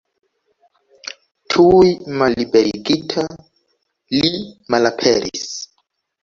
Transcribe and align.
Tuj 1.55 1.91
malliberigita, 2.21 3.27
li 4.15 4.33
malaperis. 4.75 5.47